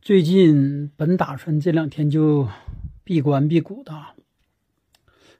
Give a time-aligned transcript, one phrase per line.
[0.00, 2.48] 最近本打算这两天就
[3.04, 3.92] 闭关闭谷的，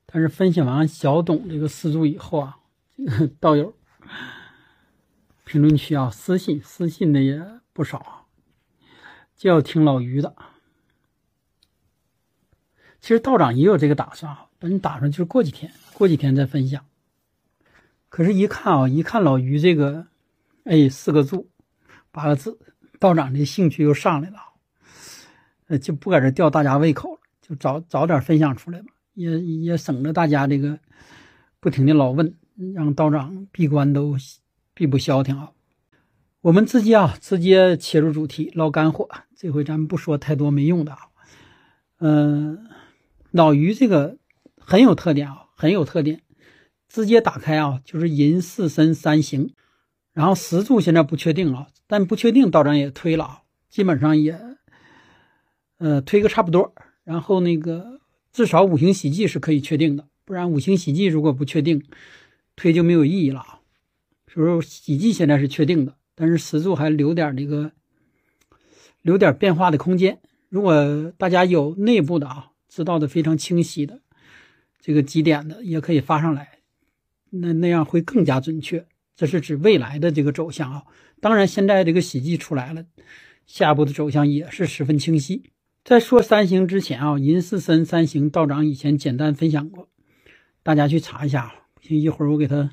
[0.05, 2.59] 但是分享完小董这个四柱以后啊，
[2.97, 3.75] 这个 道友
[5.45, 7.43] 评论区啊私信私信的也
[7.73, 8.27] 不少，
[9.37, 10.35] 就要听老于的。
[13.01, 16.85] 其实道长也有这个打算啊，本打算就是过几天过几天再分享。
[18.11, 20.09] 可是，一看啊，一看老于这个，
[20.65, 21.49] 哎，四个柱，
[22.11, 22.59] 八个字，
[22.99, 24.48] 道长的兴趣又上来了，
[25.69, 30.79] 呃，就不搁这吊大家胃口了，就早早点分享出来吧，也也省得大家这个
[31.61, 32.35] 不停的老问，
[32.75, 34.17] 让道长闭关都
[34.75, 35.53] 闭不消停啊。
[36.41, 39.09] 我们直接啊，直接切入主题，唠干货。
[39.37, 40.99] 这回咱不说太多没用的啊。
[41.99, 42.67] 嗯，
[43.31, 44.19] 老于这个
[44.57, 46.23] 很有特点啊，很有特点。
[46.89, 49.53] 直接打开啊，就是寅巳申三行，
[50.15, 54.48] 然后时柱现在不确定啊，但不确定道长也推了啊，基本上也，
[55.79, 56.75] 呃，推个差不多。
[57.05, 58.01] 然后那个
[58.33, 61.83] 至少五行喜忌是可以确定的，不然五行喜忌如果不确定，
[62.55, 63.61] 推就没有意义了啊。
[64.27, 67.73] 所以说喜忌现在是确定的，但是时柱还留点这个，
[69.01, 70.21] 留点变化的空间。
[70.51, 74.01] 如果大家有内部的啊，知道的非常清晰的
[74.81, 76.59] 这个几点的，也可以发上来。
[77.31, 80.85] 那那样会更加准确，这是指未来的这个走向啊。
[81.21, 82.85] 当然，现在这个喜忌出来了，
[83.47, 85.51] 下一步的走向也是十分清晰。
[85.89, 89.89] 在说三行之前啊，银四森三行道长以前简单分享过，
[90.63, 91.55] 大家去查一下。
[91.73, 92.69] 不行，一会儿我给他，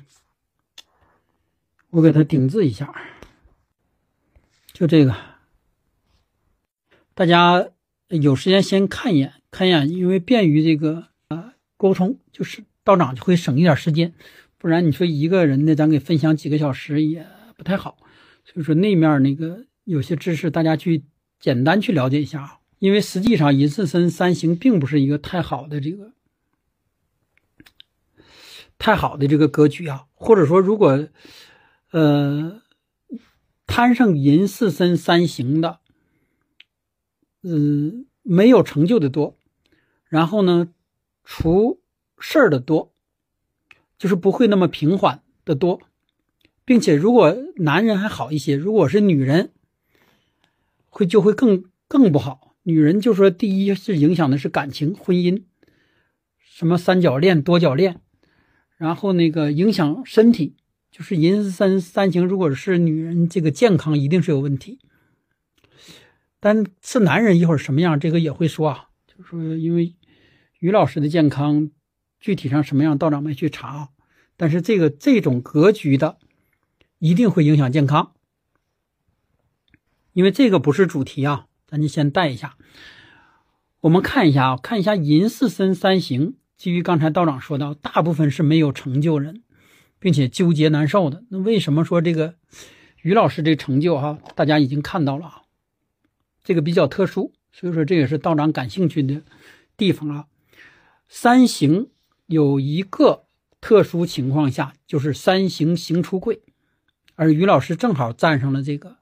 [1.88, 2.94] 我给他顶置一下，
[4.70, 5.16] 就这个，
[7.14, 7.70] 大家
[8.08, 14.12] 有时间先看一眼，看一眼，因为便于这个呃沟通，就是道长就会省一点时间。
[14.58, 17.96] 不然你说一个人的，咱给分享几个小时也不太好，
[18.44, 21.04] 所以说那面那个有些知识大家去
[21.40, 26.12] 简单去了解一下啊，因为实际上寅巳申三行并不是一个太好的这个
[28.78, 31.08] 太好的这个格局啊，或者说如果
[31.90, 32.62] 呃
[33.66, 35.80] 摊上寅巳申三行的，
[37.42, 39.36] 嗯，没有成就的多，
[40.08, 40.72] 然后呢
[41.24, 41.80] 出
[42.18, 42.92] 事儿的多。
[43.98, 45.80] 就是不会那么平缓的多，
[46.66, 49.54] 并且如果男人还好一些，如果是女人，
[50.90, 52.45] 会就会更更不好。
[52.68, 55.44] 女人就说第一是影响的是感情、婚姻，
[56.40, 58.00] 什么三角恋、多角恋，
[58.76, 60.56] 然后那个影响身体，
[60.90, 64.80] 就是寅申三行，如果是女人，这个健康一定是有问题。
[66.40, 69.94] 但是男人一会儿什么样，这个也会说啊，就是说因为
[70.58, 71.70] 于老师的健康。
[72.18, 73.90] 具体上什么样，道长没去查，
[74.36, 76.18] 但是这个这种格局的
[76.98, 78.14] 一定会影响健康，
[80.14, 82.56] 因为这个不是主题啊，咱就先带一下。
[83.80, 89.42] 我们看一下啊，看一下寅巳申三行，基于刚才道长说到，大部分是没有成就人，
[89.98, 91.24] 并且纠结难受的。
[91.30, 92.34] 那为什么说这个
[93.02, 95.42] 于老师这成就哈，大家已经看到了啊，
[96.42, 99.22] 这个比较特殊，所以说这也是道长感兴趣的
[99.76, 100.26] 地方啊，
[101.08, 101.88] 三行。
[102.28, 103.26] 有一个
[103.60, 106.42] 特殊情况下，就是三行行出贵，
[107.14, 108.96] 而于老师正好站上了这个，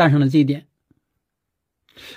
[0.00, 0.66] 占上了这一点。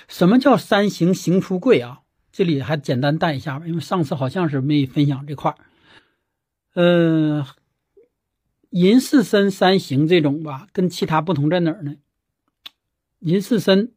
[0.08, 2.00] 什么叫三行行出贵啊？
[2.32, 5.56] 这里还简单带一下吧，因为上次好像是没分享这块儿。
[6.72, 7.46] 呃，
[8.70, 11.96] 寅巳申三行这种吧，跟其他不同在哪儿呢？
[13.18, 13.92] 银四身，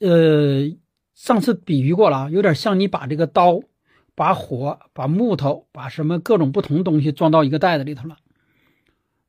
[0.00, 0.76] 呃。
[1.14, 3.60] 上次比喻过了，有点像你把这个刀、
[4.16, 8.16] 把火、把木头、把什么各种不同东西装到一个袋子里头了。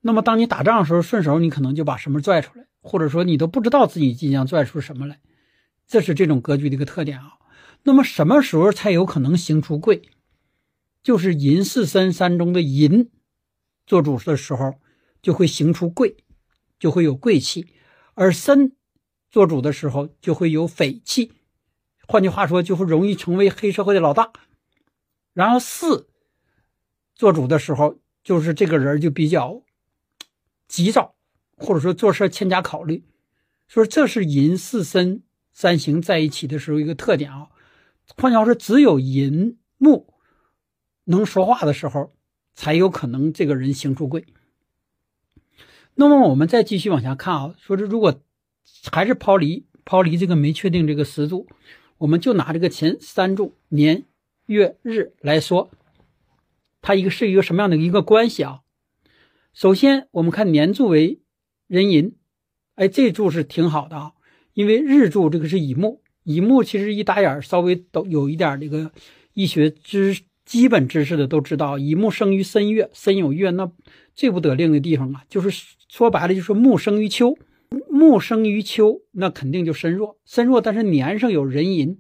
[0.06, 5.22] 那么，当你打仗的时候，顺手你可能就把什么拽出来，或者说你都不知道自己即将拽出什么来。
[5.88, 7.38] 这是这种格局的一个特点啊。
[7.84, 10.02] 那么，什么时候才有可能行出贵？
[11.02, 13.12] 就是寅巳申三中的寅
[13.86, 14.76] 做主的时候，
[15.22, 16.18] 就会行出贵，
[16.78, 17.66] 就会有贵气；
[18.14, 18.76] 而申
[19.32, 21.32] 做主的时候，就会有匪气。
[22.06, 24.34] 换句话说，就会容易成为黑社会的老大。
[25.34, 26.10] 然后四
[27.16, 29.64] 做主的时候，就是这个人就比较
[30.74, 31.14] 急躁，
[31.56, 33.04] 或者说做事欠加考虑。
[33.68, 35.22] 说这是寅巳申
[35.52, 37.50] 三行在一起的时候一个特点啊。
[38.18, 40.12] 换句话说，只有寅木
[41.04, 42.12] 能说话的时候，
[42.56, 44.26] 才有可能这个人行出贵。
[45.94, 48.20] 那么我们再继续往下看啊，说这如果
[48.92, 51.46] 还是抛离抛离这个没确定这个时柱。
[52.00, 54.06] 我们就拿这个前三柱年
[54.48, 55.70] 月日来说，
[56.82, 58.63] 它一个是一个什么样的一个关系啊？
[59.54, 61.22] 首先，我们看年柱为
[61.68, 62.16] 壬寅，
[62.74, 64.14] 哎，这柱是挺好的啊，
[64.54, 68.92] 因为日柱这个是乙木，乙木其实一打眼稍微都有一点这个
[69.34, 73.72] 医学知基本知识的都知道，乙木生于申月，申有月，那
[74.16, 75.52] 最不得令的地方啊，就是
[75.88, 77.38] 说白了就是木生于秋，
[77.92, 82.00] 木生于秋，那肯定就身弱，身弱，但是年上有壬寅，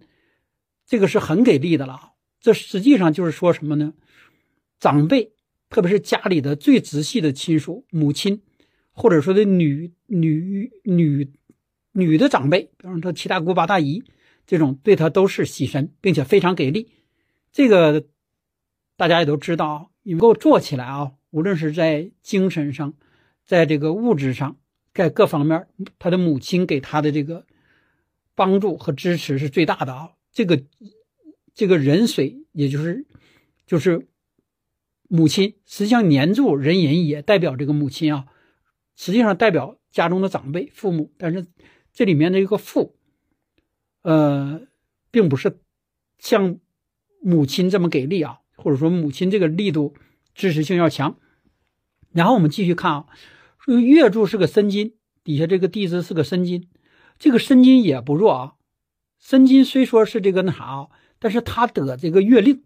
[0.87, 2.13] 这个是很给力的了。
[2.41, 3.93] 这实际上就是说什么呢？
[4.79, 5.32] 长辈，
[5.73, 8.43] 特别是家里的最直系的亲属，母亲，
[8.91, 11.31] 或者说的女女女
[11.93, 14.03] 女的长辈，比方说七大姑八大姨，
[14.45, 16.91] 这种对他都是喜神，并且非常给力。
[17.51, 18.05] 这个
[18.95, 22.93] 大家也都知道，能够做起来啊，无论是在精神上，
[23.43, 24.57] 在这个物质上，
[24.93, 25.65] 在各方面，
[25.97, 27.47] 他的母亲给他的这个
[28.35, 30.11] 帮助和支持是最大的啊。
[30.31, 30.63] 这个
[31.55, 33.07] 这个壬水，也就是
[33.65, 34.07] 就是。
[35.15, 38.25] 母亲实际上年柱壬寅也代表这个母亲啊，
[38.95, 41.45] 实际上代表家中的长辈父母，但是
[41.93, 42.95] 这里面的一个父，
[44.01, 44.61] 呃，
[45.11, 45.59] 并不是
[46.17, 46.57] 像
[47.21, 49.93] 母亲这么给力啊，或者说母亲这个力度
[50.33, 51.19] 支持性要强。
[52.11, 53.05] 然后我们继续看啊，
[53.67, 56.67] 月柱是个申金，底下这个地支是个申金，
[57.19, 58.53] 这个申金也不弱啊。
[59.19, 60.87] 申金虽说是这个那啥啊，
[61.19, 62.63] 但是他得这个月令，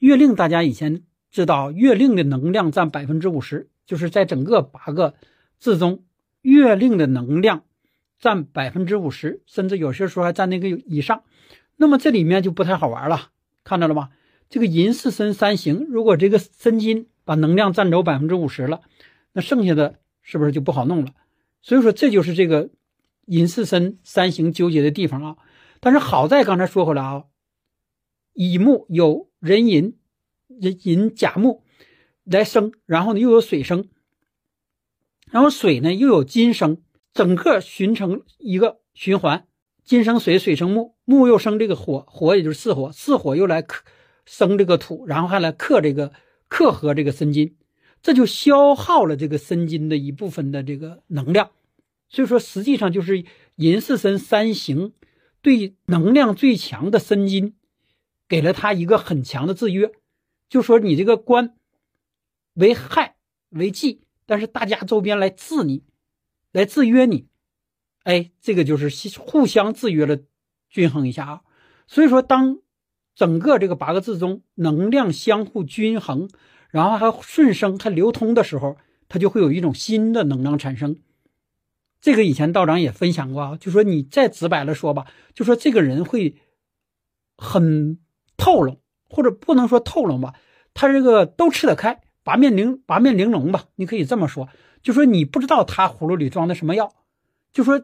[0.00, 1.02] 月令大家以前。
[1.30, 5.14] 知道月令的能量占百分之五十，就是在整个八个
[5.58, 6.04] 字中，
[6.40, 7.64] 月令的能量
[8.18, 11.24] 占百分之五十，甚至有些时候还占那个以上。
[11.76, 13.30] 那么这里面就不太好玩了，
[13.64, 14.10] 看到了吗？
[14.48, 18.80] 这个寅巳申三行，如果这个申金把能量占走百分之五十了，
[19.32, 21.12] 那剩下的是不是就不好弄了？
[21.60, 22.70] 所以说这就是这个
[23.26, 25.36] 寅巳申三行纠结的地方啊。
[25.80, 27.24] 但是好在刚才说回来啊，
[28.32, 29.96] 乙木有壬寅。
[30.48, 31.62] 寅甲木
[32.24, 33.88] 来生，然后呢又有水生，
[35.30, 36.82] 然后水呢又有金生，
[37.12, 39.46] 整个形成一个循环，
[39.84, 43.84] 金生水，水生木，木又生这个火，火也就是巳火，巳火又来克
[44.24, 46.12] 生这个土，然后还来克这个
[46.48, 47.56] 克合这个申金，
[48.02, 51.50] 这就消耗了这个申金的一部分的这个能量，
[52.08, 53.24] 所以说实际上就是
[53.56, 54.92] 寅巳申三行
[55.42, 57.54] 对能量最强的申金，
[58.28, 59.92] 给了他一个很强的制约。
[60.48, 61.56] 就说你这个官
[62.54, 63.16] 为害
[63.50, 65.84] 为忌，但是大家周边来治你，
[66.52, 67.28] 来制约你，
[68.04, 68.88] 哎，这个就是
[69.18, 70.18] 互相制约了，
[70.68, 71.40] 均衡一下啊。
[71.86, 72.58] 所以说，当
[73.14, 76.28] 整个这个八个字中能量相互均衡，
[76.70, 78.76] 然后还顺生还流通的时候，
[79.08, 80.98] 它就会有一种新的能量产生。
[82.00, 86.36] 这个以前道长也分享过啊，就说你再直白了说吧，就说这个人会
[87.36, 87.98] 很
[88.36, 88.78] 透冷。
[89.08, 90.34] 或者不能说透了吧，
[90.74, 94.48] 他这个都吃得开，八面玲八面玲珑吧，你可以这么说，
[94.82, 96.94] 就说你不知道他葫芦里装的什么药，
[97.52, 97.82] 就说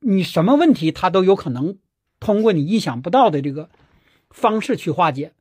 [0.00, 1.78] 你什么问题他都有可能
[2.20, 3.70] 通过你意想不到的这个
[4.30, 5.32] 方式去化解，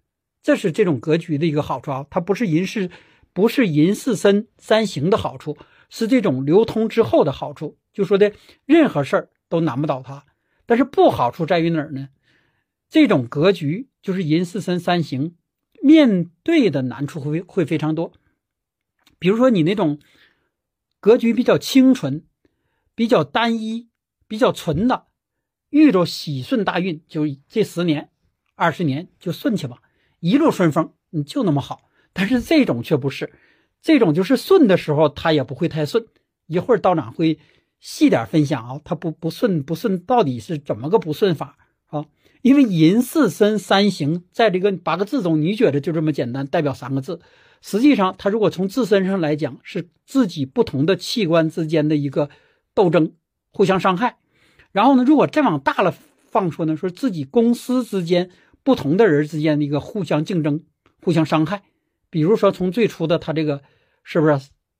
[0.42, 2.90] 这是这种格局的一个好处啊，它不是银是，
[3.34, 5.58] 不是银四身三行的好处，
[5.90, 8.32] 是这种流通之后的好处，就说的
[8.66, 10.26] 任何事儿都难不倒他，
[10.66, 12.10] 但是不好处在于哪儿呢？
[12.90, 15.36] 这种格局就是寅巳申三行，
[15.84, 18.14] 面对的难处会会非常多。
[19.20, 20.00] 比如说你那种
[21.02, 22.26] 格局比较清纯、
[22.96, 23.90] 比较单一、
[24.26, 25.08] 比较纯的，
[25.70, 28.10] 遇着喜顺大运，就这十年、
[28.56, 29.82] 二十年就顺去吧，
[30.22, 31.90] 一路顺风，你就那么好。
[32.14, 33.34] 但是这种却不是，
[33.82, 36.08] 这种就是顺的时候，它也不会太顺。
[36.46, 37.40] 一会儿道长会
[37.82, 42.06] 细点分享啊，他不不顺不顺到底是怎么个不顺法啊？
[42.42, 47.20] 因为寅巳申三行在这个八个字中，你觉得就这么简单，代表三个字。
[47.62, 52.30] 实际上，它如果从自身上来讲，是自己不同的器官之间的一个
[52.74, 53.14] 斗争，
[53.52, 54.18] 互相伤害。
[54.72, 55.94] 然后呢，如果再往大了
[56.30, 58.30] 放说呢，说自己公司之间
[58.64, 60.64] 不同的人之间的一个互相竞争、
[61.02, 61.64] 互相伤害。
[62.10, 63.64] 比如说，从最初的他这个
[64.04, 64.40] 是不是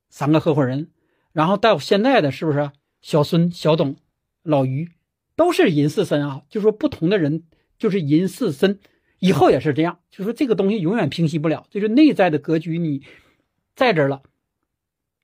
[0.10, 0.92] 三个合伙人，
[1.34, 2.72] 然后到现在的是不是
[3.02, 3.96] 小孙、小董、
[4.44, 4.92] 老于？
[5.38, 7.44] 都是寅巳申啊，就说不同的人
[7.78, 8.80] 就是寅巳申，
[9.20, 13.04] 以后也是这样，就说这个东西永远平息不了，就是内在的格局你
[13.76, 14.24] 在这儿了，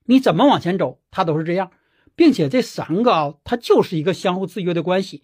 [0.05, 1.71] 你怎么往前走，它都是这样，
[2.15, 5.23] 并且这三个啊，它就是一个相互制约的关系。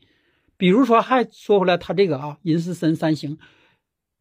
[0.57, 3.37] 比如说，还说回来，他这个啊，寅巳申三行，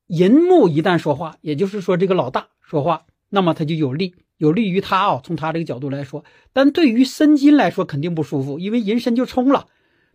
[0.07, 5.21] 寅木一旦说话，也就是说这个老大说话，那么他就有利，有利于他啊。
[5.25, 9.67] 从他这个角度来说，但对于申金来说肯定不舒服，因为寅申就冲了。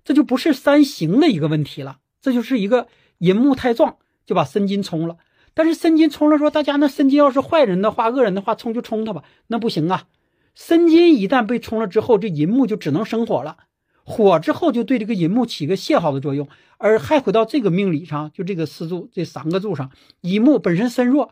[0.03, 2.87] 这就不是三行的一个问题了，这就是一个
[3.19, 5.17] 银木太壮，就把申金冲了。
[5.53, 10.07] 但是申金冲了，说大家那申金要是坏人的话、恶人的话，冲就冲他吧，那不行啊。
[10.55, 13.57] 申金一旦被冲了之后，这银木就只能生火了，
[14.03, 19.91] 火之后就对这个寅木起个泄耗的作用，而还回到这个命理上，就这个四柱这三个柱上，
[20.21, 21.31] 乙木本身身弱，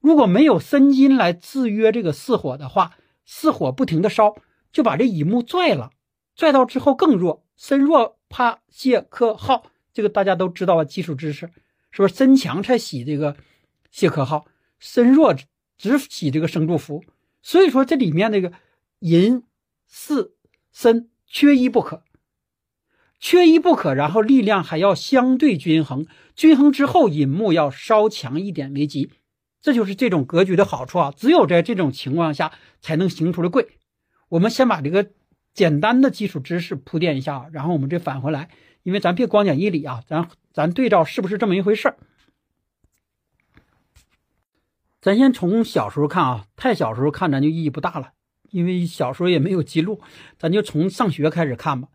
[0.00, 2.92] 如果没有申金来制约这个四火的话，
[3.24, 4.34] 四火不停的烧，
[4.72, 5.90] 就把这乙木拽了，
[6.34, 11.50] 拽到之后更弱，身弱怕泄克耗，这个大家都知道了，基础知识
[11.90, 12.14] 是不是？
[12.14, 13.36] 身强才喜这个
[13.90, 14.46] 泄克耗，
[14.78, 15.36] 身弱
[15.76, 17.04] 只喜这个生祝福，
[17.42, 18.54] 所以说这里面这个
[19.00, 19.44] 寅
[19.86, 20.32] 巳
[20.72, 22.02] 申缺一不可。
[23.18, 29.12] 缺一不可，然后力量还要相对均衡，均衡之后引木要稍强一点为吉，
[29.60, 31.12] 这就是这种格局的好处啊！
[31.14, 33.76] 只有在这种情况下才能行出来贵。
[34.30, 35.10] 我们先把这个
[35.52, 38.48] 简单的基础知识铺垫一下，然后我们再返回来，
[38.82, 41.96] 因为咱别光讲义理啊，咱咱对照是不是这么一回事儿？
[45.00, 48.12] 咱先从小时候看啊，太小时候看咱就意义不大了，
[48.50, 50.00] 因为小时候也没有记录，
[50.38, 51.88] 咱就从上学开始看吧。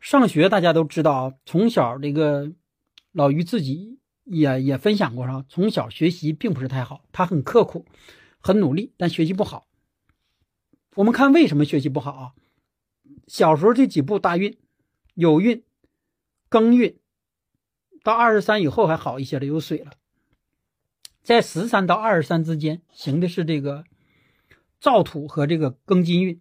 [0.00, 2.52] 上学大家都知道啊，从小这个
[3.12, 7.84] 老于自己也也分享过啊，从小学习并不是太好，他很刻苦，
[8.40, 9.66] 很努力，但学习不好。
[10.94, 12.32] 我们看为什么学习不好啊？
[13.26, 14.58] 小时候这几步大运，
[15.14, 15.64] 有运、
[16.50, 16.98] 庚运，
[18.02, 19.92] 到二十三以后还好一些了，有水了。
[21.22, 23.84] 在十三到二十三之间行的是这个
[24.80, 26.40] 燥土和这个庚金运。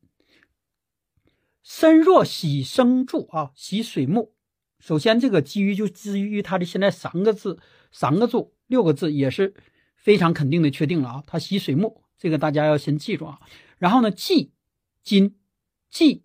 [1.61, 4.33] 身弱喜生助啊，喜水木。
[4.79, 7.59] 首先，这个基于就基于它的现在三个字、
[7.91, 9.53] 三个柱、六个字也是
[9.95, 11.23] 非常肯定的确定了啊。
[11.27, 13.39] 它喜水木，这个大家要先记住啊。
[13.77, 14.51] 然后呢，忌
[15.03, 15.37] 金，
[15.91, 16.23] 忌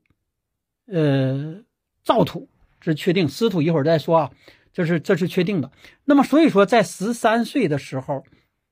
[0.86, 1.62] 呃
[2.04, 2.48] 燥土，
[2.80, 3.28] 是确定。
[3.28, 4.30] 湿土一会儿再说啊，
[4.72, 5.70] 这是这是确定的。
[6.04, 8.24] 那么所以说，在十三岁的时候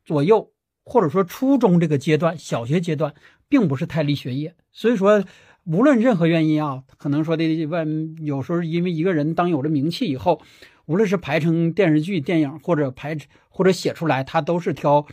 [0.05, 0.51] 左右，
[0.85, 3.15] 或者说初中这个阶段、小学阶段，
[3.49, 5.25] 并不是太利学业，所以说。
[5.67, 10.43] 无论任何原因啊，可能说的问，有时候因为一个人当有了名气以后，
[10.85, 13.17] 无论是排成电视剧、电影，或者排
[13.49, 15.07] 或者写出来，他都是挑，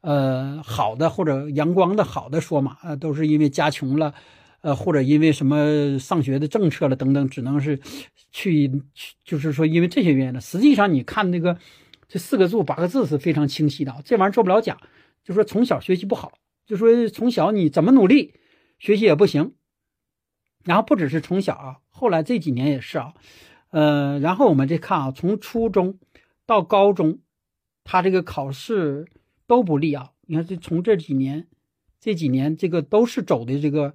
[0.00, 4.14] 呃好的或者阳光的好的说嘛，呃都是因为家穷了，
[4.68, 7.80] 呃或者因为什么上学的政策了等等，只能是
[8.30, 10.40] 去去，就是说因为这些原因了。
[10.40, 11.58] 实际上你看那个
[12.06, 14.76] 这四个字八个字是非常清晰的，这玩意儿做不了假，
[15.24, 16.32] 就说从小学习不好，
[16.66, 18.34] 就说从小你怎么努力
[18.78, 19.54] 学习也不行。
[20.64, 23.14] 然后不只是从小啊，后来这几年也是啊，
[23.70, 25.98] 呃，然后我们再看啊，从初中
[26.44, 27.20] 到高中，
[27.84, 29.06] 他这个考试
[29.46, 30.10] 都不利啊。
[30.26, 31.46] 你看这从这几年，
[31.98, 33.94] 这几年这个都是走的这个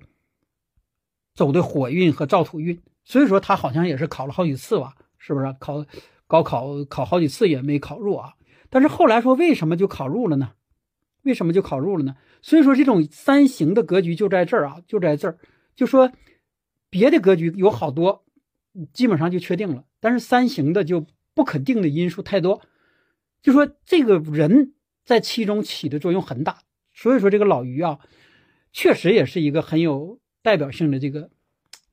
[1.34, 5.56] 走的火运和燥土运，所以说他好像也是考了好几次吧，是不是？
[5.60, 5.86] 考
[6.28, 8.34] 高考考好几次也没考入啊。
[8.70, 10.52] 但是后来说为什么就考入了呢？
[11.24, 12.16] 为什么就考入了呢？
[12.42, 15.38] 所以说这种三行的格局就在这儿啊，就在这儿，
[15.75, 16.12] 就说。
[16.90, 18.24] 别的格局有好多，
[18.94, 19.84] 基本上就确定了。
[20.00, 22.62] 但是三行的就不可定的因素太多，
[23.42, 26.60] 就说这个人在其中起的作用很大。
[26.94, 27.98] 所以说这个老于啊，
[28.72, 31.32] 确实也是一个很有代表性的这个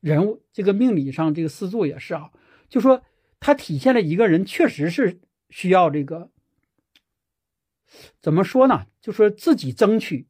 [0.00, 0.42] 人物。
[0.52, 2.30] 这个命理上这个四柱也是啊，
[2.68, 3.02] 就说
[3.40, 6.28] 他体现了一个人确实是需要这个
[8.20, 8.86] 怎么说呢？
[9.00, 10.26] 就说自己争取。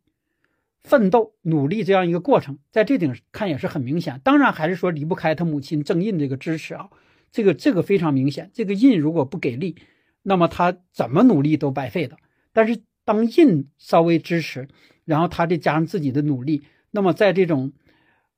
[0.83, 4.19] 奋斗、努力这样一个过程，在这顶看也是很明显。
[4.25, 6.89] 当然，还是说离不开他母亲正印这个支持啊，
[7.31, 8.51] 这个这个非常明显。
[8.55, 9.77] 这个印如果不给力，
[10.23, 12.17] 那么他怎么努力都白费的。
[12.55, 14.69] 但是当印稍微支持，
[15.05, 16.63] 然后他再加上自己的努力，
[16.93, 17.75] 那么在这种，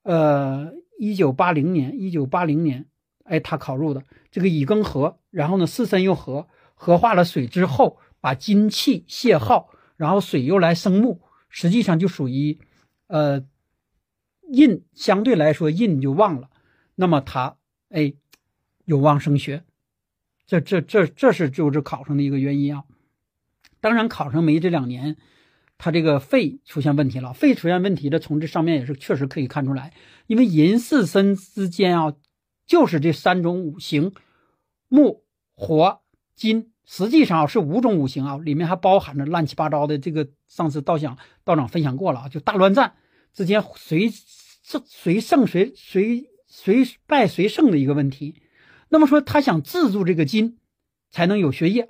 [0.02, 2.86] 呃，一九八零年，一九八零年，
[3.24, 11.20] 哎，他考入的这个乙庚合，然后呢四申又合，合化了水之后，把金气泄耗，然后水又来生木。
[11.48, 12.58] 实际上就属于，
[13.08, 13.44] 呃，
[14.48, 16.48] 印相对来说印就旺了，
[16.94, 17.56] 那么他
[17.90, 18.14] 哎
[18.86, 19.62] 有望升学，
[20.46, 22.84] 这这这这是就是考上的一个原因啊。
[23.80, 25.18] 当然考上没这两年，
[25.82, 29.92] 他这个肺出现问题了，肺出现问题的从这上面也是确实可以看出来，
[30.28, 32.14] 因为寅巳申之间啊，
[32.68, 34.12] 就是这三种五行，
[34.86, 35.24] 木
[35.56, 36.02] 火
[36.36, 36.70] 金。
[36.84, 39.98] 实际上是五种五行啊，里面还包含着乱七八糟的。
[39.98, 42.94] 这个上次道长道长分享过了啊，就大乱战
[43.34, 44.08] 之间谁
[44.86, 48.36] 谁胜谁谁谁败谁胜的一个问题。
[48.88, 50.58] 那么说他想制住这个金，
[51.10, 51.88] 才能有学业，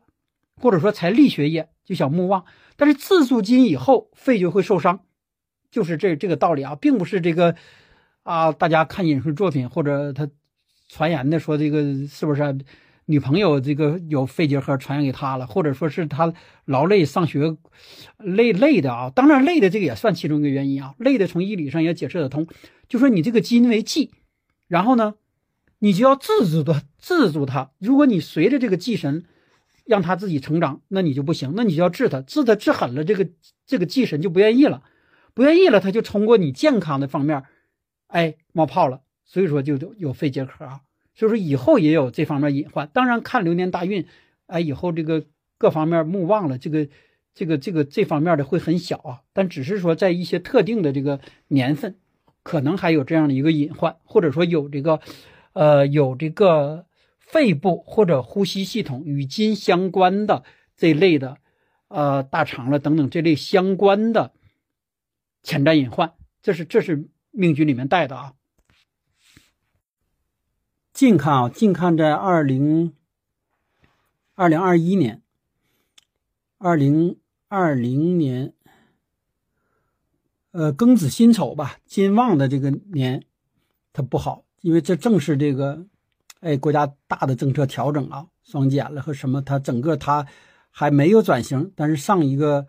[0.62, 2.45] 或者说才立学业，就想木旺。
[2.76, 5.00] 但是自住金以后，肺就会受伤，
[5.71, 7.54] 就是这这个道理啊，并不是这个
[8.23, 10.31] 啊，大家看影视作品或者他
[10.88, 12.59] 传言的说这个是不是？
[13.07, 16.33] 女朋友这个有肺结核传染给他了，或者说是他
[16.64, 17.57] 劳累上学
[18.16, 22.47] 累累的啊，当然累的这个也算其中一个原因啊，累的从医理上也解释得通。
[22.88, 24.12] 就说你这个金为忌，
[24.69, 25.14] 然后呢，
[25.81, 27.73] 你就要制住他，制住他。
[27.81, 29.25] 如果你随着这个忌神，
[29.85, 33.29] 让他自己成长，那你就不行，那你就要治他，治他治狠了，这个
[33.67, 34.83] 这个忌神就不愿意了，
[35.35, 37.43] 不愿意了，他就通过你健康的方面，
[38.07, 40.81] 哎，冒泡了，所以说就有肺结核啊。
[41.15, 42.89] 所以说以后也有这方面隐患。
[42.93, 44.07] 当然看流年大运，
[44.47, 45.25] 哎，以后这个
[45.59, 46.89] 各方面木旺了，这个
[47.35, 51.97] 这个这个这方面的会很小啊，但只是说在一些特定的这个年份，
[52.43, 55.01] 可能还有这样的一个隐患，或者说有这个。
[55.55, 56.87] 呃，有这个
[57.33, 60.45] 肺部或者呼吸系统与金相关的
[60.77, 61.39] 这类的，
[61.89, 64.35] 呃，大肠了等等这类相关的
[65.43, 66.12] 潜在隐患，
[66.43, 68.35] 这是这是命局里面带的啊。
[70.93, 72.95] 近看啊，近看在二零
[74.35, 75.23] 二零二一年，
[76.59, 78.53] 二零二零年，
[80.51, 83.25] 呃，庚子辛丑吧，金旺的这个年，
[83.95, 84.45] 它不好。
[84.61, 85.87] 因为这正是这个，
[86.43, 90.27] 哎，国家大的政策调整啊，双减了和什么，它整个它
[90.71, 92.67] 还没有转型，但是上一个，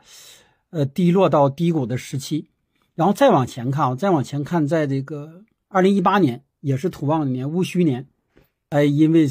[0.70, 2.50] 呃，低落到低谷的时期，
[2.94, 8.08] 然后再往前看啊，再往前看，在这个二零一八年也是土旺年戊戌年，
[8.70, 9.28] 哎，因为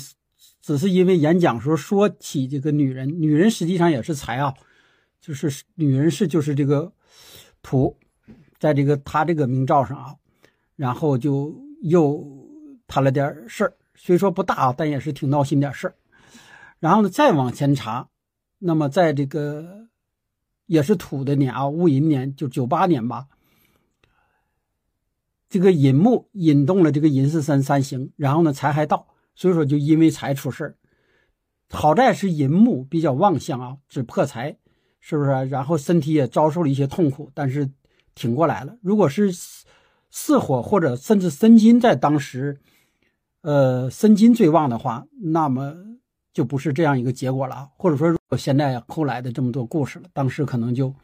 [0.61, 4.53] 只是因为演讲时候说起这个女人，女人实际上也是财啊，
[5.21, 6.93] 就是女人是就是这个
[7.63, 7.97] 土，
[8.59, 10.17] 在这个他这个命照上啊，
[10.75, 12.43] 然后就又。
[12.89, 15.95] 谈了点事儿，虽说不大，但也是挺闹心点事。
[16.81, 18.09] 然后呢，再往前查，
[18.59, 19.87] 那么在这个
[20.67, 23.29] 也是土的年啊，戊寅年，就九八年吧。
[25.49, 29.07] 这个寅木引动了这个寅巳申三行，然后呢财还到，
[29.37, 30.77] 所以说就因为财出事。
[31.71, 34.59] 好在是寅木比较旺相啊，只破财，
[34.99, 35.31] 是不是？
[35.31, 37.71] 然后身体也遭受了一些痛苦，但是
[38.17, 38.77] 挺过来了。
[38.83, 39.31] 如果是
[40.11, 42.61] 巳火或者甚至申金在当时。
[43.43, 45.75] 呃，申金最旺的话，那么
[46.33, 50.95] 就不是这样一个结果了，或者说现在后来的这么多故事了，当时可能就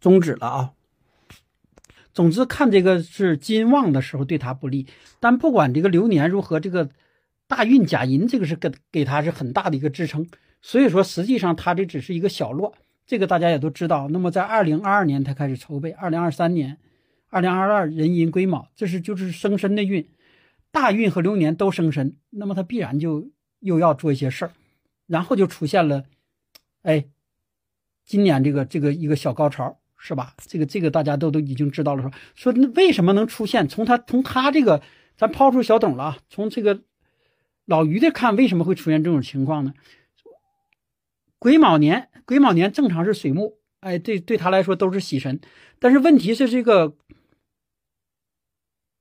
[0.00, 0.72] 终止了啊。
[2.14, 4.86] 总之，看这个是金旺的时候对他不利，
[5.20, 6.88] 但不管这个流年如何，这个
[7.46, 10.26] 大运甲寅这个是给给他是很大的一个支撑，
[10.62, 12.72] 所以说实际上他这只是一个小落，
[13.04, 14.08] 这个大家也都知道。
[14.08, 16.78] 那么在二零二二年他开始筹备，二零二三年、
[17.28, 20.08] 二零二二壬寅癸卯，这是就是生身的运。
[20.76, 24.52] 大运和流年都生身，那么他必然就又要做一些事儿，
[25.06, 26.04] 然后就出现了，
[26.82, 27.06] 哎，
[28.04, 30.34] 今年这个这个一个小高潮是吧？
[30.36, 33.66] 这个这个大家都都已经知道了，说说那为什么能出现？
[33.66, 34.82] 从他从他这个，
[35.16, 36.82] 咱抛出小董了啊，从这个
[37.64, 39.72] 老于的看，为什么会出现这种情况呢？
[41.38, 45.40] 癸卯年，癸卯年正常是水木，哎，对对他来说都是喜神，
[45.78, 46.94] 但是问题是这个。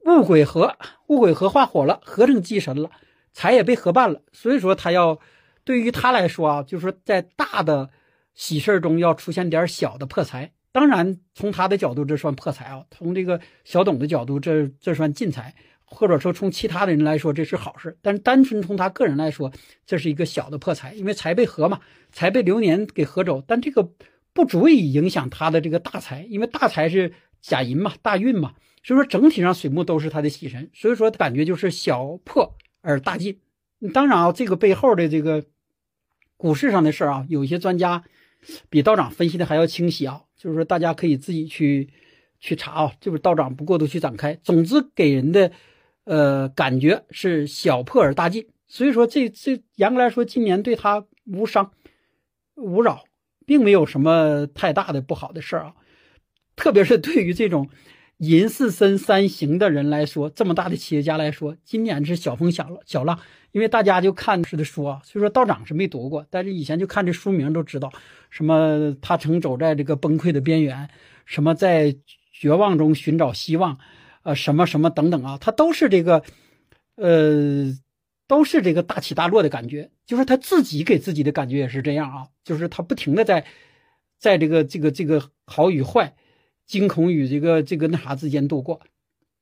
[0.06, 2.92] 戊癸合，戊癸合化火了，合成忌神了，
[3.34, 4.22] 财也被合办了。
[4.32, 5.20] 所以说他要，
[5.64, 7.90] 对于他来说啊，就是说在大的
[8.36, 10.52] 喜事中要出现点小的破财。
[10.72, 17.98] 当然，从他的角度这算破财啊，从这个小董的角度这这算进财，或者说从其他的人来说这是好事。
[18.04, 19.52] 但是单纯从他个人来说，
[19.88, 21.80] 这是一个小的破财，因为财被合嘛，
[22.12, 23.90] 财被流年给合走，但这个
[24.34, 28.54] 不足以影响他的这个大财，因为大财是甲寅嘛，大运嘛。
[28.86, 33.40] 所以说，整体上水木都是他的喜神，所以说感觉就是小破而大进。
[33.92, 35.44] 当然啊，这个背后的这个
[36.38, 38.04] 股市上的事儿啊，有一些专家
[38.70, 40.22] 比道长分析的还要清晰啊。
[40.38, 41.90] 就是说，大家可以自己去
[42.40, 44.36] 去查啊，就是道长不过度去展开。
[44.44, 45.52] 总之，给人的
[46.04, 48.48] 呃感觉是小破而大进。
[48.68, 51.72] 所以说，这这严格来说，今年对他无伤
[52.54, 53.06] 无扰，
[53.48, 55.74] 并没有什么太大的不好的事儿啊。
[56.56, 57.68] 特别是对于这种。
[58.26, 63.20] 寅巳申三行的人来说，这么大的企业家来说，今年是小风小浪小浪，
[63.52, 67.92] 因为大家就看是的书啊，所以说道长是没读过，但是以前就看这书名都知道，
[68.32, 70.90] 什么他曾走在这个崩溃的边缘，
[71.26, 71.96] 什么在
[72.34, 73.78] 绝望中寻找希望，
[74.24, 76.24] 呃，什么什么等等啊，他都是这个，
[76.96, 77.78] 呃，
[78.28, 83.46] 都是这个大起大落的感觉，就是他自己给自己的感觉也是这样啊，就是他不停的在，
[84.18, 86.16] 在这个这个这个好与坏。
[86.66, 88.82] 惊恐与这个这个那啥之间度过，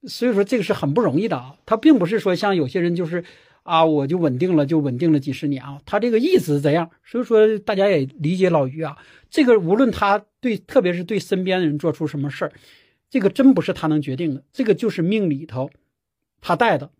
[0.08, 1.56] 所以说这个是很不容易的啊。
[1.66, 3.24] 他并不是说像有些人就是
[3.64, 5.82] 啊，我就稳定了就稳定了几十年啊。
[5.86, 8.98] 他这个意思是这样，所以说大家也理解老于啊。
[9.30, 12.52] 这个无论他对，特别是对身边的人做出什么事儿，
[13.10, 15.70] 这个真不是他能决定的，这个就是命里头
[16.42, 16.92] 他带的。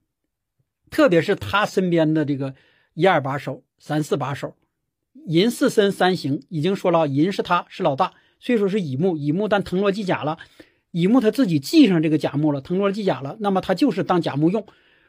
[0.90, 2.56] 特别是他身边的这个
[2.94, 4.56] 一二把手、三四把手，
[5.26, 8.14] 寅巳申三行已经说了，寅是他是老大。
[8.44, 10.38] 虽说是乙木，乙木但腾罗忌甲了，
[10.92, 14.66] 乙木他自己系上这个甲木了，腾罗忌甲了，那么他就是当甲木用。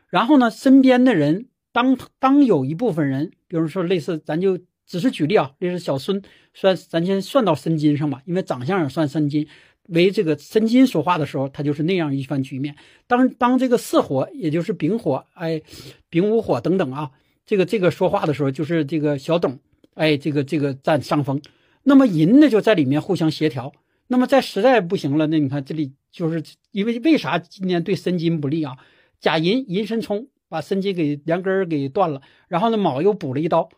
[0.09, 9.49] 然后呢，身边的人当当有一部分人，比如说类似，咱就只是举例啊，类似小孙，算咱先算到申金上吧，因为长相也算申金，
[9.89, 12.77] 为这个申金说话的时候，他就是那样一番局面。
[13.09, 15.61] 当当这个巳火，也就是丙火，哎，
[16.09, 17.11] 丙午火等等啊，
[17.45, 19.59] 这个这个说话的时候，就是这个小董，
[19.95, 21.43] 哎，这个这个占上风。
[21.85, 23.73] 那么寅呢，就在里面互相协调。
[24.09, 26.43] 那么在实在不行了，那你看这里就是
[26.73, 28.77] 因为为啥今年对申金不利啊？
[29.19, 33.71] 甲寅寅申冲把申金给连根给断了，然后呢卯又补了一刀。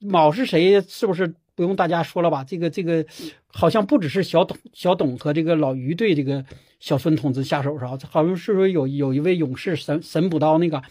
[0.00, 0.80] 卯是谁？
[0.80, 2.42] 是不是不用大家说了吧？
[2.42, 3.06] 这个这个
[3.46, 6.44] 好像不只是小董小董和这个老于对这个
[6.80, 7.96] 小孙同志下手是吧？
[8.10, 10.82] 好像是说有有一位勇士神神补刀那个，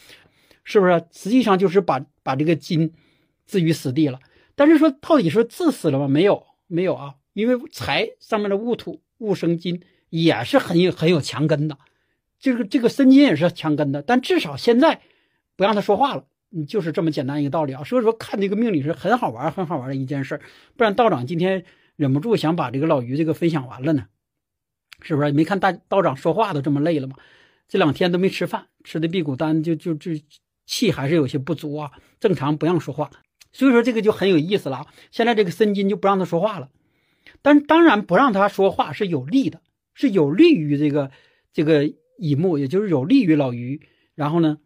[0.64, 1.04] 是不是？
[1.12, 2.94] 实际上就是把把这个金
[3.46, 4.20] 置于死地了。
[4.56, 6.08] 但是说到底说治死了吗？
[6.08, 7.16] 没有没有啊。
[7.34, 11.78] 因为财上面的戊土戊生金也是很有很有强根的，
[12.40, 15.02] 这个这个申金也是强根的，但至少现在
[15.56, 17.84] 不让他说话了，嗯，就是这么简单一个道理啊。
[17.84, 20.42] 所以说看这个命理是很好玩很好玩的一件事
[20.76, 24.08] 不然道长今天忍不住想把这个老于这个分享完了呢，
[25.02, 25.32] 是不是？
[25.32, 27.16] 没看大道长说话都这么累了吗？
[27.68, 30.12] 这两天都没吃饭，吃的辟谷丹就就就
[30.66, 33.12] 气还是有些不足啊，正常不让说话，
[33.52, 34.88] 所以说这个就很有意思了啊。
[35.12, 36.70] 现在这个申金就不让他说话了。
[37.42, 39.62] 但当然不让他说话是有利的，
[39.94, 41.12] 是有利于这个
[41.54, 43.82] 这个乙木，也就是有利于老于。
[44.16, 44.58] 然后呢，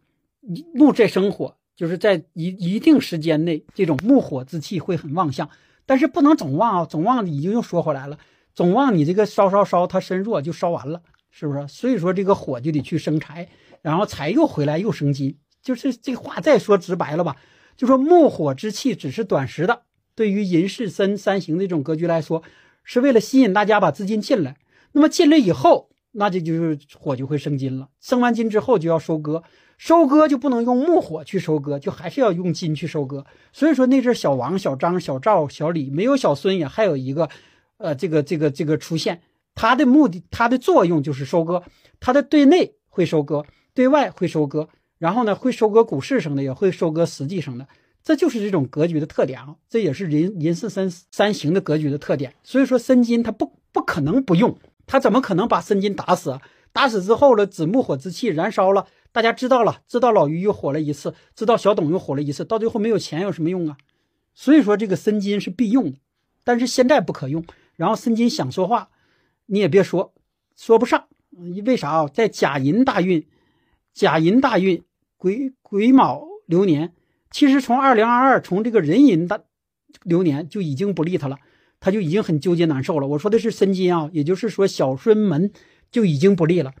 [0.74, 5.48] 木在生火，就是在一一定时间内，这种木火之气会很旺相。
[5.86, 8.18] 但是不能总旺啊，总旺已经又说回来了，
[8.54, 11.68] 总旺你这个烧烧烧，它身弱就烧完了，是不是？
[11.68, 13.48] 所以说这个火就得去生财，
[13.82, 15.36] 然后财又回来又生金。
[15.62, 17.36] 就是这话再说直白了吧，
[17.76, 19.82] 就说木火之气只是短时的，
[20.14, 22.42] 对于寅巳申三行这种格局来说。
[22.86, 24.58] 是为了吸引大家把资金进来，
[24.92, 27.88] 那么进来以后，那这就是火就会生金了。
[27.98, 29.42] 生完金之后就要收割，
[29.78, 33.24] 收割就不能用木火去收割，就还是要用金去收割。
[33.54, 37.30] 所以说那阵小王、小张、小赵、小李没有小孙也还有一个，
[37.78, 39.22] 呃，这个这个这个出现，
[39.54, 41.62] 它的目的、它的作用就是收割，
[42.00, 44.68] 它的对内会收割，对外会收割，
[45.04, 47.68] 然后呢会收割股市上的，也会收割实际上的。
[48.02, 52.32] 这就是这种格局的特点啊，这也是寅寅巳申三行的格局的特点。
[52.42, 56.40] 所以说申金他不不可能不用，他怎么可能把申金打死？
[56.72, 63.76] 打死之后了，子木火之气燃烧了，大家知道了，知道老于又火了一次，知道小董又火了一次，到最后没有钱有什么用啊？
[64.34, 65.98] 所以说这个申金是必用的，
[66.44, 67.44] 但是现在不可用。
[67.76, 68.88] 然后申金想说话，
[69.46, 70.14] 你也别说，
[70.56, 71.04] 说不上。
[71.66, 72.08] 为啥啊？
[72.08, 73.26] 在甲寅大运，
[73.92, 74.82] 甲寅大运
[75.24, 76.92] 癸癸卯流年。
[77.30, 79.46] 其实从二零二二从这个壬寅的
[80.02, 81.38] 流年就已经不利他了，
[81.80, 83.06] 他就已经很纠结难受了。
[83.06, 85.50] 我说的是申金啊，也就是说小孙门
[85.90, 86.74] 就已经不利了。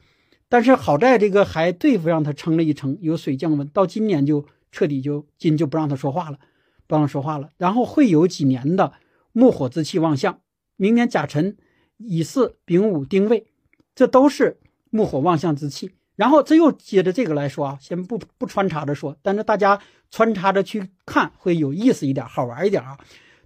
[0.50, 6.38] 但是好在这个还对付让他撑了一撑，有水降温，到今年就彻底就金就不让他说话了，
[6.86, 7.48] 不让说话了。
[7.56, 8.92] 然后会有几年的
[9.32, 10.40] 木火之气旺相，
[10.76, 11.56] 明年甲辰、
[11.96, 13.46] 乙巳、丙午、丁未，
[13.94, 15.92] 这都是木火旺相之气。
[16.16, 22.96] 然后这又接着这个来说啊，先不不穿插着说，但是大家穿插着去看会有意思一点，好玩一点啊。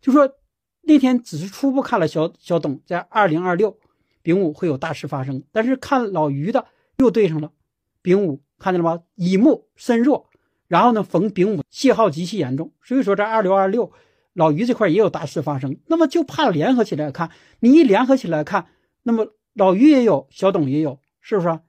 [0.01, 0.31] 就说
[0.83, 3.79] 那天只是初步看了小小董在二零二六
[4.23, 6.67] 丙午会有大事发生，但是看老于的
[6.99, 7.53] 又对上了
[8.03, 9.03] 丙午，看见了吗？
[9.15, 10.29] 乙木身弱，
[10.67, 13.91] 然后呢逢丙午泄耗极其严重，所以说在二六二六
[14.35, 15.79] 老于这块也有大事发生。
[15.87, 18.67] 那么就怕联合起来看，你一联合起来看，
[19.05, 21.61] 那么老于也有，小董也有，是不是？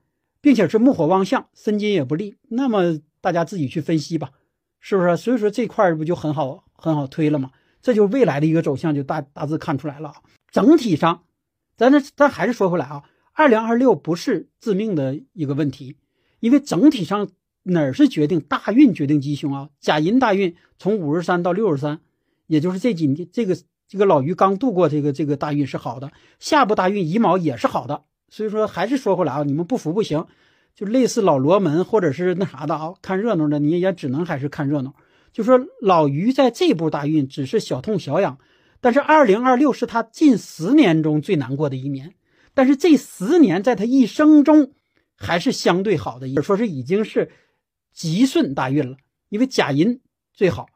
[0.41, 4.31] 并且是木火旺相，申金也不利，那么大家自己去分析吧，
[4.79, 5.17] 是不是？
[5.17, 7.51] 所以说这块不就很好很好推了吗？
[7.81, 10.15] 这就是未来的一个走向，就大大致看出来了啊。
[10.51, 11.23] 整体上，
[11.77, 15.97] 咱这咱还是说回来啊，二零二六不是致命的一个问题，
[16.39, 17.29] 因为整体上
[17.63, 19.69] 哪儿是决定大运决定吉凶啊？
[19.79, 21.99] 甲寅大运从五十三到六十三，
[22.47, 28.03] 也就是这几年这个这个老于刚度过这个这个大运是好的，下部大运乙卯也是好的。
[28.29, 30.25] 所以说，还是说回来啊，你们不服不行，
[30.75, 34.93] 就类似老罗门或者是那啥的啊，看热闹的你也只能还是看热闹。
[35.33, 38.37] 就说老于在这步大运只是小痛小痒，
[38.81, 42.13] 但是二零二六是他近十年中最难过的一年，
[42.53, 44.71] 但是这十年在他一生中
[45.15, 47.31] 还是相对好的，也说是已经是
[47.91, 48.97] 吉顺大运了，
[49.29, 50.01] 因为甲寅
[50.33, 50.67] 最好，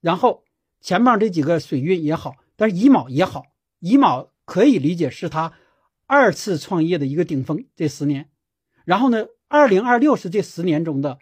[0.00, 0.44] 然后
[0.80, 3.44] 前面这几个水运也好，但是乙卯也好，
[3.80, 5.52] 乙卯可以理解是他。
[6.06, 8.28] 二次创业的一个顶峰，这十年，
[8.84, 11.18] 然后呢，二零二六是这十年中的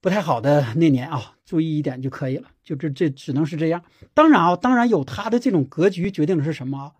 [0.00, 3.84] 不太好的那年啊，注意一点就可以了，就这这只能是这样。
[4.12, 6.92] 当然啊，当然有他的这种格局决定的是什么啊？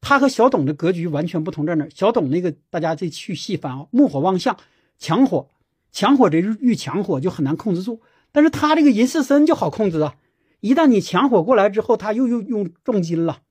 [0.00, 1.86] 他和小董的格局完全不同在哪？
[1.94, 4.56] 小董那个大家这去细翻啊，木火旺相，
[4.98, 5.48] 强火，
[5.92, 8.00] 强火这遇强火就很难控制住。
[8.32, 10.16] 但是他这个寅巳申就好控制啊，
[10.60, 13.42] 一旦你强火过来之后，他又又用重金了，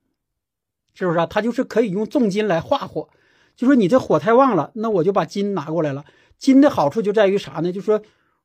[0.94, 1.26] 是不是啊？
[1.26, 3.08] 他就是可以用重金来化火，
[3.60, 6.06] 就说你这火太旺了，那我就把金拿过来了。
[6.38, 7.70] 金的好处就在于啥呢？
[7.70, 8.00] 就说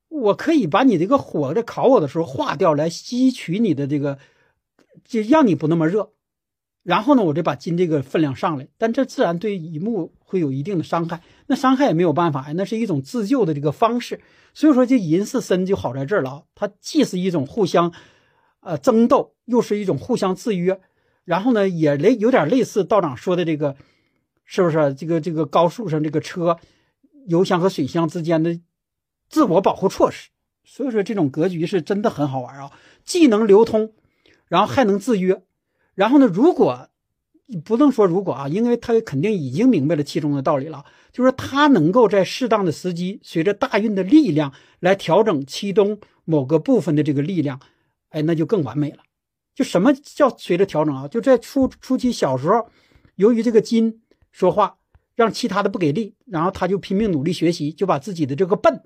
[0.09, 4.19] 我可以把你这个火在烤我的时候化掉，来吸取你的这个，
[5.05, 6.09] 就让你不那么热。
[6.83, 11.21] 然后呢，我就把金这个分量上来，但这自然对乙木会有一定的伤害。
[11.47, 14.19] 那伤害也没有办法呀，那是一种自救的这个方式。
[14.53, 17.93] 所以说，这寅巳申就好在这儿了，它既是一种互相，
[18.59, 20.81] 呃争斗，又是一种互相制约。
[21.23, 23.77] 然后呢，也类有点类似道长说的这个，
[24.45, 24.93] 是不是？
[24.93, 26.57] 这个这个高速上这个车，
[27.27, 28.57] 油箱和水箱之间的
[29.27, 30.29] 自我保护措施。
[30.63, 32.71] 所以说，这种格局是真的很好玩啊，
[33.03, 33.91] 既能流通，
[34.47, 35.43] 然后还能制约。
[35.93, 36.25] 然后呢？
[36.25, 36.89] 如果
[37.63, 47.59] 不能说如果啊，因为他肯定已经明白了其中的道理了，就是他能够在适当的时机，随着大运的力量来调整其中某个部分的这个力量，
[48.09, 49.03] 哎，那就更完美了。
[49.53, 51.07] 就什么叫随着调整啊？
[51.07, 52.67] 就在初初期小时候，
[53.15, 54.01] 由于这个金
[54.35, 54.75] 说话，
[55.15, 58.83] 让其他的不给力，然后他就拼命努力学习，就把自己的这个笨，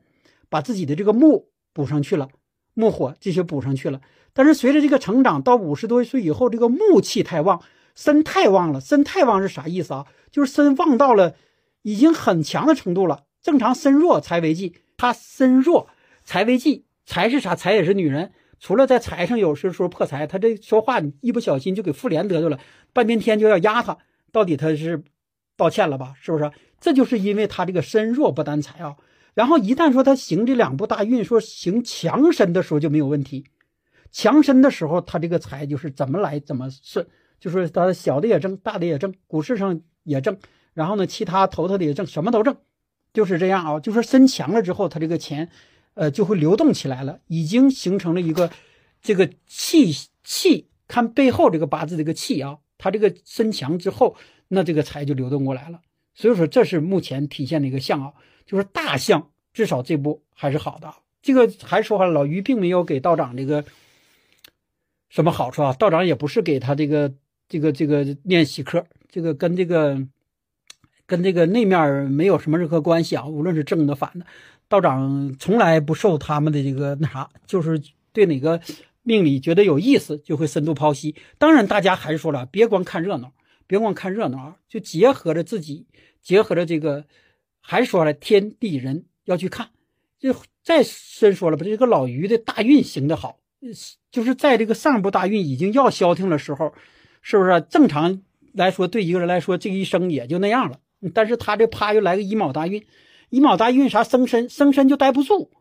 [0.48, 2.30] 把自己的这个木补上去了，
[2.76, 4.00] 木火这些补上去了。
[4.32, 7.64] 但是随着这个成长，到五十多岁以后，这个木气太旺，
[7.96, 8.80] 身太旺了。
[8.80, 10.06] 身太旺是啥意思啊？
[10.30, 11.34] 就是身旺到了
[11.82, 13.24] 已经很强的程度了。
[13.42, 15.90] 正常身弱财为忌，他身弱
[16.24, 16.86] 财为忌。
[17.08, 17.56] 财是啥？
[17.56, 18.34] 财也是女人。
[18.60, 22.60] 除了在财上有时说破财，他这说话一不小心就给妇联得罪了，
[22.94, 23.98] 半边天就要压他。
[24.32, 25.04] 到底他是
[25.60, 26.13] 道歉了吧？
[26.22, 26.50] 是不是？
[26.80, 28.95] 这就是因为他这个身弱不担财啊。
[29.34, 33.45] 然后一旦说他行这两步大运，说行强身的时候就没有问题。
[34.12, 37.06] 强身的时候，他这个财就是怎么来怎么顺，
[37.39, 40.38] 就是他小的也挣，大的也挣，股市上也挣，
[40.74, 42.56] 然后呢，其他投他的也挣，什么都挣，
[43.13, 43.80] 就是这样啊。
[43.80, 45.50] 就说身强了之后，他这个钱，
[45.93, 48.50] 呃，就会流动起来了，已经形成了一个
[49.02, 49.93] 这个气
[50.24, 50.67] 气。
[50.88, 54.15] 看背后这个八字这个气啊，他这个身强之后，
[54.50, 55.80] 那这个财就流动过来了。
[56.14, 58.14] 所以说，这是目前体现的一个象啊，
[58.46, 60.94] 就是大象，至少这步还是好的。
[61.22, 63.64] 这个还说话，老于并没有给道长这个。
[65.12, 65.74] 什么好处啊？
[65.74, 67.12] 道长也不是给他这个
[67.48, 70.06] 这个这个念喜课，这个跟这个
[71.08, 73.26] 跟这个那面没有什么任何关系啊。
[73.26, 74.28] 无论是正的反的，
[74.68, 77.82] 道长从来不受他们的这个那啥，就是
[78.14, 78.62] 对哪个
[79.02, 81.16] 命理觉得有意思就会深度剖析。
[81.40, 83.34] 当然，大家还是说了，别光看热闹，
[83.70, 85.86] 别光看热闹啊，就结合着自己，
[86.24, 87.06] 结合着这个，
[87.62, 89.70] 还说了天地人要去看。
[90.18, 93.38] 就再深说了吧，这个老于的大运行的好。
[94.10, 96.74] 就是在这个上部大运已经要消停的时候，
[97.22, 100.80] 是不是正常来说，对一个人来说，这一生也就那样了。
[101.14, 102.84] 但是他这啪又来个乙卯大运，
[103.30, 105.52] 乙卯大运啥生身，生身就待不住，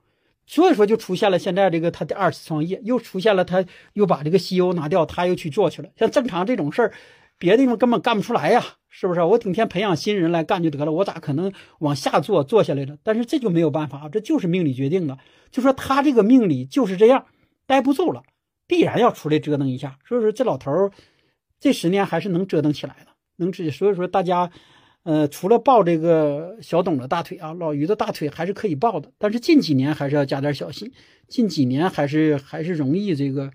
[0.47, 5.91] 所以说就出现了现在这个他的二次创业，又出现了他又把这个西欧拿掉，他又去做去了。
[5.97, 6.93] 像正常这种事儿，
[7.39, 9.23] 别的地方根本干不出来呀，是不是？
[9.23, 12.97] 我顶天培养新人来干就得了，我咋可能往下做做下来了？
[13.03, 15.19] 但是这就没有办法，这就是命理决定的，
[15.51, 17.27] 就说他这个命理就是这样。
[17.67, 18.23] 待不住了，
[18.67, 19.99] 必然要出来折腾一下。
[20.09, 20.91] 所以说，这老头
[21.61, 23.71] 这十年还是能折腾起来的，能直。
[23.71, 24.51] 所以说，大家，
[25.03, 29.13] 呃，除了抱这个小董的大腿啊，老于的大腿还是可以抱的。
[29.19, 30.91] 但是近几年还是要加点小心，
[31.29, 33.53] 近几年还是还是容易这个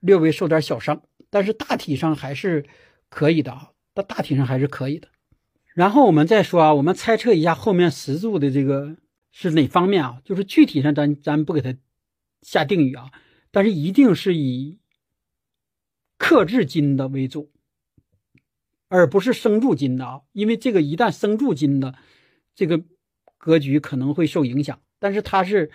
[0.00, 1.02] 略微受点小伤。
[1.28, 2.64] 但是大体上还是
[3.10, 5.08] 可以的啊，大大体上还是可以的。
[5.74, 8.96] 然后我们再说啊，我们猜测一下后面十柱的这个
[9.30, 10.22] 是哪方面啊？
[10.24, 11.74] 就是具体上咱咱不给他
[12.40, 13.10] 下定语啊。
[13.50, 14.78] 但是一定是以
[16.16, 17.50] 克制金的为主，
[18.88, 20.20] 而不是生柱金的啊！
[20.32, 21.96] 因为这个一旦生柱金的
[22.54, 22.82] 这个
[23.38, 24.80] 格局可能会受影响。
[25.00, 25.70] 但是它是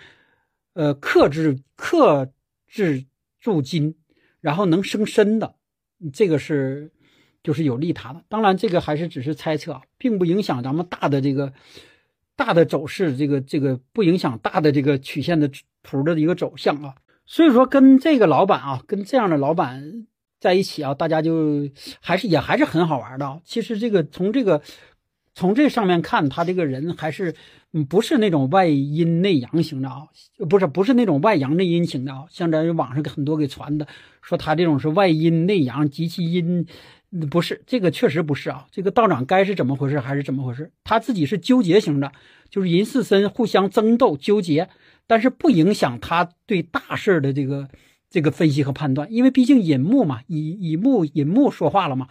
[0.72, 2.32] 呃克制克
[2.66, 3.04] 制
[3.40, 3.96] 柱金，
[4.40, 5.56] 然后能生身的，
[6.12, 6.92] 这个是
[7.46, 8.20] 就是有利他的。
[8.28, 11.52] 当然，这个还是只是猜测啊，并不影响咱们大的这个
[12.34, 15.48] 大的走势，这个这个不影响大的这个曲线的
[15.84, 16.96] 图的一个走向啊。
[17.24, 20.08] 所以说，跟这个老板啊，跟这样的老板
[20.40, 23.40] 在一起啊，大家就还是也还是很好玩的。
[23.44, 24.60] 其实这个从这个
[25.32, 27.32] 从这上面看，他这个人还是
[27.88, 30.08] 不是那种外阴内阳型的啊，
[30.50, 32.24] 不是不是那种外阳内阴型的啊。
[32.28, 33.86] 像咱网上很多给传的，
[34.20, 36.66] 说他这种是外阴内阳极其阴，
[37.30, 38.66] 不是这个确实不是啊。
[38.70, 40.70] 这个道长该是怎么回事还是怎么回事？
[40.84, 42.12] 他自己是纠结型的，
[42.50, 44.68] 就是寅巳申互相争斗纠结。
[45.06, 47.68] 但是不影响他对大事的这个
[48.10, 52.08] 这个分析和判断，因为毕竟寅木嘛，以以木寅木说话了嘛。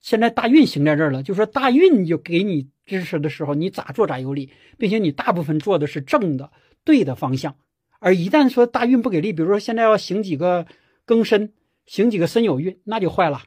[0.00, 6.50] 现在大运行在这儿了，就说大运就给你支持的时候，你咋做咋有理，并且你大部分做的是正的、
[6.84, 7.56] 对的方向。
[7.98, 10.66] 而一旦说大运不给力，比如说现在要行几个
[11.04, 11.52] 庚申，
[11.84, 13.42] 行几个申酉运，那就坏了，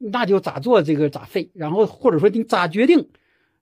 [0.00, 1.50] 那就咋做这个咋废。
[1.54, 3.08] 然后或者说你咋决定，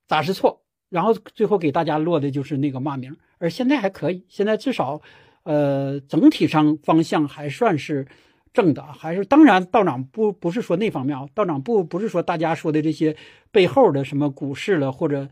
[0.06, 3.16] 咋是错，然后最后给大家落的就是那个骂名。
[3.38, 5.02] 而现在还可以，现在至少，
[5.42, 8.06] 呃，整体上方向还算是
[8.52, 13.16] 正的，还是当然道长不不是说那方面啊，道长不不是说大家说的这些
[13.50, 15.28] 背后的什么股市了或者。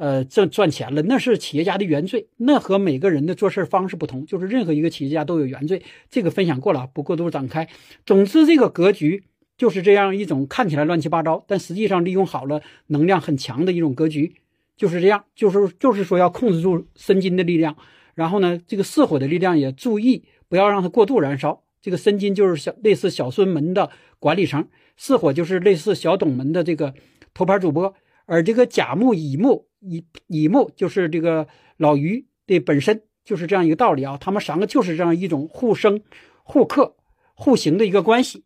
[0.00, 5.82] 呃，挣赚钱了，那是企业家的原罪，那和每个人的做事方式不同，就是任何一个企业家都有原罪。
[6.08, 7.68] 这个分享过了，不过度展开。
[8.06, 9.24] 总之，这个格局
[9.58, 14.36] 就是这样一种看起来乱七八糟，但实际上利用好了能量很强的一种格局，
[14.76, 17.76] 就是这样，就是就是说要控制住申金的力量，
[18.14, 21.62] 然后呢，这个巳火的力量也注意不要让它过度燃烧。
[21.82, 24.66] 这个申金就是小类似小孙门的管理层，
[24.96, 26.94] 巳火就是类似小董门的这个
[27.34, 27.94] 头牌主播，
[28.24, 29.66] 而这个甲木乙木。
[29.80, 36.02] 乙乙木就是这个老于的本身就是这样一个道理啊，他们三个就是这样一种互生、
[36.42, 36.96] 互克、
[37.34, 38.42] 互行的一个关系，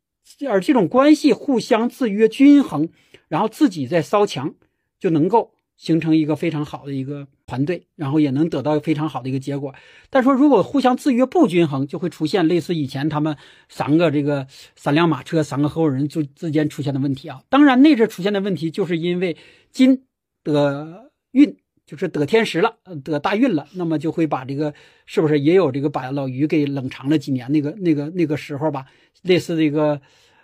[0.49, 2.89] 而这种关系互相制约、均衡，
[3.29, 4.55] 然后自己再稍强，
[4.99, 9.75] 就能够形成一个非常好的一个团队，然后也能得到非常好的一个结果。
[10.11, 13.37] 但说如果互相制约不均衡，就会出现类似以前他们
[13.69, 17.43] 三个这个三辆马车、三个合伙人之之间出现的问题啊。
[17.49, 19.37] 当然那阵出现的问题，就是因为
[19.71, 20.05] 金
[20.45, 21.11] 的。
[21.33, 21.57] 运
[21.87, 24.75] 就是得天时了，得大运了，那么就会把这个
[25.07, 28.85] 是不是也有这个把老于给冷藏了几年那个那个那个时候吧，
[29.23, 30.01] 类似这个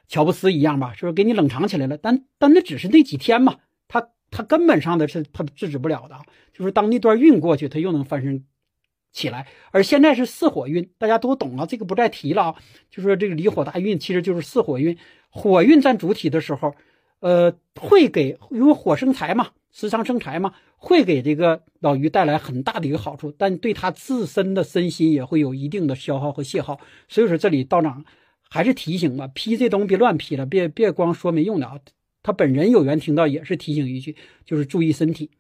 [0.09, 1.99] 乔布斯一样吧，是不是给你冷藏起来了？
[1.99, 6.17] 但但那只是那几天嘛，他他根本上的是他制止不了的，
[6.53, 8.45] 就是当那段运过去，他又能翻身
[9.13, 9.47] 起来。
[9.71, 12.55] 而现在是四火运，大家都懂了，这个不再提了啊。
[12.91, 14.97] 就说这个离火大运其实就是四火运，
[15.29, 16.75] 火运占主体的时候，
[17.21, 19.49] 呃，会给因为火生财嘛。
[19.71, 26.81] 时常生财嘛，会给这个老于带来很大的一个好处，但对他自身的身心也会有一定的消耗和泄耗。
[27.07, 28.03] 所以说，这里道长
[28.49, 31.79] 还是提醒吧，批这东西别乱批了，别别光说没用的啊。
[32.23, 35.31] 他本人有缘听到也是提醒一句，就是注意身体，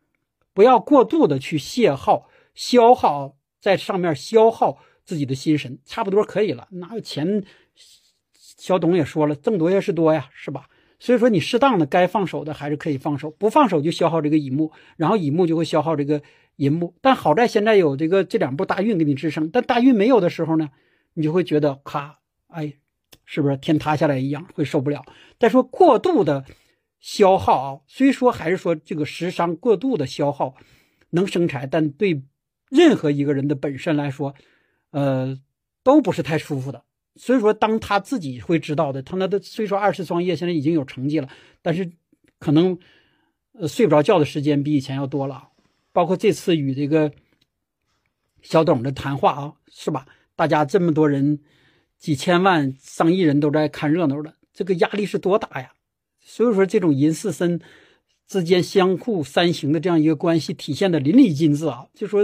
[0.54, 6.68] 不要过度的去泄耗、消耗在上面消耗自己的心神，差不多可以了。
[6.70, 7.44] 哪有钱？
[8.56, 10.68] 小董也说了，挣多也是多呀，是吧？
[10.98, 16.20] 所以说，你适当的该放手的还是可以放手，不放手就消耗这个乙木，然后乙木就会消耗这个
[16.56, 16.92] 寅木。
[17.00, 20.70] 但好在现在有这个这两步大运给你支撑，但大运没有的时候呢，
[21.14, 22.18] 你就会觉得咔，
[22.48, 22.74] 哎，
[23.24, 25.04] 是不是天塌下来一样会受不了？
[25.38, 26.44] 再说过度的
[26.98, 30.54] 消耗啊，虽说还是说这个食伤过度的消耗
[31.10, 32.22] 能生财，但对
[32.70, 34.34] 任何一个人的本身来说，
[34.90, 35.38] 呃，
[35.82, 36.84] 都不是太舒服的。
[37.16, 41.28] 所以说，当他自己会知道的，他那的虽说二次创业现在已经有成绩了，
[41.62, 41.90] 但是
[42.38, 42.78] 可能
[43.52, 45.48] 呃睡不着觉的时间比以前要多了。
[45.92, 47.10] 包括这次与这个
[48.42, 50.06] 小董的谈话啊，是吧？
[50.36, 51.40] 大家这么多人，
[51.98, 55.72] 几千万、上亿人都在看热闹的，这个压力是多大呀？
[56.20, 57.60] 所以说，这种银四身
[58.26, 61.86] 之间相互三行的这样一个关系，体现的淋漓尽致啊！
[61.94, 62.22] 就说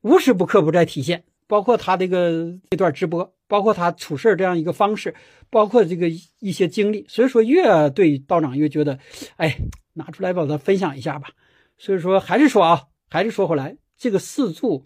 [0.00, 1.24] 无时不刻不在体现。
[1.46, 5.14] 包括他这个这段直播，包括他处事这样一个方式，
[5.48, 8.98] 包括这个一些经历，所以说越对道长越觉得，
[9.36, 9.56] 哎，
[9.94, 11.30] 拿出来把它分享一下吧。
[11.78, 14.84] 所以说还是说啊，还是说回来，这个四柱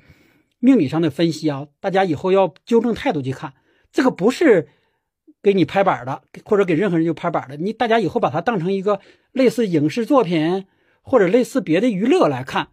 [0.61, 3.55] 命理上的分析啊，大家以后要纠正态度去看，
[3.93, 4.69] 这个不是
[5.43, 7.57] 给你拍板的，或者给任何人就拍板的。
[7.57, 9.01] 你大家以后把它当成一个
[9.33, 10.67] 类似影视作品
[11.03, 12.69] 或者类似别的娱乐来看，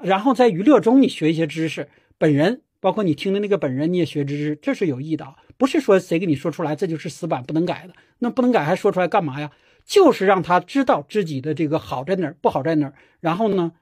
[0.00, 2.62] 然后在娱乐中你学一些知识，本人。
[2.82, 7.92] 包括你听的那个本人，你也学知识，这是有益的，不是说谁给你说出来，这就是死板不能改的。
[8.20, 9.50] 那不能改还说出来干嘛呀？
[9.84, 13.72] 就是让他知道自己的这个好在哪儿，不好在哪儿，然后呢，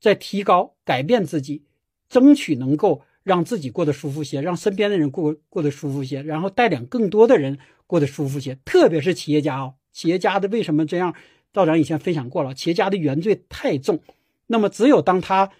[0.00, 1.66] 再提高、改变自己，
[2.08, 7.58] 争取能够让自己过得舒服些，让身边的人过过得舒服些，然后带领更多的人
[7.88, 8.56] 过得舒服些。
[8.64, 11.12] 特别是企业家啊，企业家的为什么这样？
[11.52, 13.98] 道长以前分享过了，企业家的原罪太重，
[14.46, 15.50] 那么只有当他。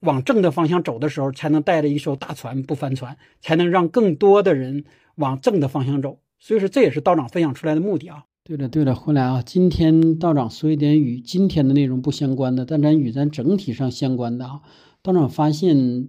[0.00, 6.20] 往正的方向走的时候，才能带着一艘大船不翻船，才能让更多的人往正的方向走。
[6.38, 8.24] 所以说，这也是道长分享出来的目的啊。
[8.42, 14.62] 对了对了，回来啊，今天道长说一点与今天的内容不相关的，但咱与咱整体上相关的啊。
[15.02, 16.08] 道长发现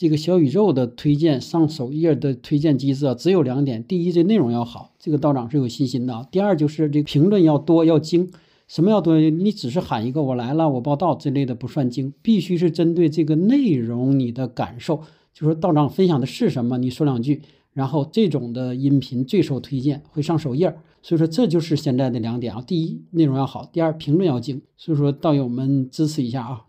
[0.00, 8.30] 这个小宇宙的推荐上首页的推荐机制啊，只有两点：第一，这内容要好，这个道长是有信心的；第二，就是这评论要多要精。
[8.66, 9.20] 什么要多？
[9.20, 15.02] 你只是喊一个“我来了，我报道”之类的不算精，必须是针对这个内容你的感受，
[15.34, 17.42] 就说道长分享的是什么，你说两句，
[17.74, 20.74] 然后这种的音频最受推荐，会上首页。
[21.02, 24.62] 所以说这就是现在的两点啊：第一，内容要好；第二，评论要精。
[24.78, 26.62] 所以说道友们支持一下啊，